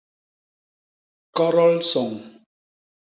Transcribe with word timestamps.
Kodol 1.35 1.75
soñ. 1.91 2.11